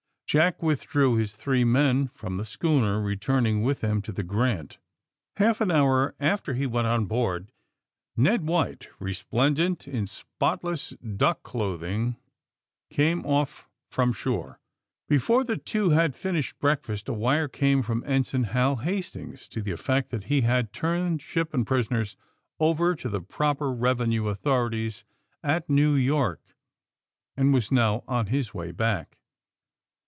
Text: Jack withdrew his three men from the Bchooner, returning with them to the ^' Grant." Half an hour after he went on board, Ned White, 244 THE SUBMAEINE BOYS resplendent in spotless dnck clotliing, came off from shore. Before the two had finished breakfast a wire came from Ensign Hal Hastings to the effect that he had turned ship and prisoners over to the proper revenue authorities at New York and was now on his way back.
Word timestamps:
Jack 0.31 0.63
withdrew 0.63 1.15
his 1.17 1.35
three 1.35 1.65
men 1.65 2.07
from 2.07 2.37
the 2.37 2.43
Bchooner, 2.45 3.03
returning 3.03 3.63
with 3.63 3.81
them 3.81 4.01
to 4.03 4.13
the 4.13 4.23
^' 4.23 4.25
Grant." 4.25 4.77
Half 5.35 5.59
an 5.59 5.71
hour 5.71 6.15
after 6.21 6.53
he 6.53 6.65
went 6.65 6.87
on 6.87 7.03
board, 7.05 7.51
Ned 8.15 8.47
White, 8.47 8.79
244 9.01 9.07
THE 9.09 9.13
SUBMAEINE 9.13 9.53
BOYS 9.53 9.59
resplendent 9.67 9.87
in 9.89 10.07
spotless 10.07 10.93
dnck 11.03 11.35
clotliing, 11.41 12.15
came 12.89 13.25
off 13.25 13.67
from 13.89 14.13
shore. 14.13 14.61
Before 15.09 15.43
the 15.43 15.57
two 15.57 15.89
had 15.89 16.15
finished 16.15 16.57
breakfast 16.59 17.09
a 17.09 17.13
wire 17.13 17.49
came 17.49 17.81
from 17.81 18.01
Ensign 18.07 18.45
Hal 18.55 18.77
Hastings 18.77 19.49
to 19.49 19.61
the 19.61 19.71
effect 19.71 20.11
that 20.11 20.23
he 20.25 20.43
had 20.43 20.71
turned 20.71 21.21
ship 21.21 21.53
and 21.53 21.67
prisoners 21.67 22.15
over 22.57 22.95
to 22.95 23.09
the 23.09 23.19
proper 23.21 23.73
revenue 23.73 24.27
authorities 24.29 25.03
at 25.43 25.69
New 25.69 25.93
York 25.93 26.41
and 27.35 27.53
was 27.53 27.69
now 27.69 28.05
on 28.07 28.27
his 28.27 28.53
way 28.53 28.71
back. 28.71 29.17